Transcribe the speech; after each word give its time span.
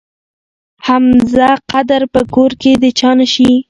حمزه 0.87 1.49
قدر 1.71 2.01
په 2.13 2.19
خپل 2.25 2.33
کور 2.35 2.51
کې 2.61 2.71
د 2.81 2.85
چا 2.99 3.11
نه 3.19 3.27
شي. 3.33 3.51